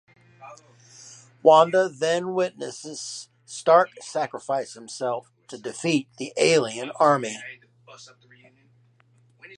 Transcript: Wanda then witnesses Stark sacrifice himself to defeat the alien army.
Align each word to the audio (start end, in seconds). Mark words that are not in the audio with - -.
Wanda 1.43 1.87
then 1.87 2.33
witnesses 2.33 3.29
Stark 3.45 3.91
sacrifice 4.01 4.73
himself 4.73 5.31
to 5.47 5.59
defeat 5.59 6.07
the 6.17 6.33
alien 6.37 6.89
army. 6.95 7.37